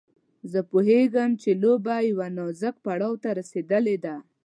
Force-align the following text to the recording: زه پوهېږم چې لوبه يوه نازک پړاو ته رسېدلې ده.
زه 0.51 0.59
پوهېږم 0.71 1.31
چې 1.41 1.51
لوبه 1.61 1.95
يوه 2.09 2.27
نازک 2.37 2.75
پړاو 2.85 3.13
ته 3.23 3.29
رسېدلې 3.39 3.97
ده. 4.05 4.15